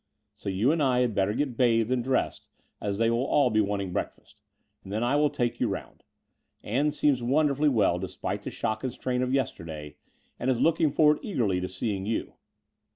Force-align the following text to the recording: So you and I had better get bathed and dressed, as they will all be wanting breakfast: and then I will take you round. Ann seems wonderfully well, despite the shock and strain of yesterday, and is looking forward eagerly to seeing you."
So 0.35 0.49
you 0.49 0.71
and 0.71 0.81
I 0.81 1.01
had 1.01 1.13
better 1.13 1.31
get 1.35 1.55
bathed 1.55 1.91
and 1.91 2.03
dressed, 2.03 2.49
as 2.81 2.97
they 2.97 3.11
will 3.11 3.23
all 3.23 3.51
be 3.51 3.61
wanting 3.61 3.93
breakfast: 3.93 4.41
and 4.83 4.91
then 4.91 5.03
I 5.03 5.15
will 5.15 5.29
take 5.29 5.59
you 5.59 5.67
round. 5.67 6.03
Ann 6.63 6.89
seems 6.89 7.21
wonderfully 7.21 7.69
well, 7.69 7.99
despite 7.99 8.41
the 8.41 8.49
shock 8.49 8.83
and 8.83 8.91
strain 8.91 9.21
of 9.21 9.31
yesterday, 9.31 9.97
and 10.39 10.49
is 10.49 10.59
looking 10.59 10.89
forward 10.91 11.19
eagerly 11.21 11.61
to 11.61 11.69
seeing 11.69 12.07
you." 12.07 12.33